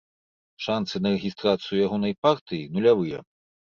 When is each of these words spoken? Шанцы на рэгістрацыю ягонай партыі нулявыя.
Шанцы 0.67 0.95
на 1.05 1.11
рэгістрацыю 1.15 1.79
ягонай 1.87 2.13
партыі 2.27 2.67
нулявыя. 2.79 3.19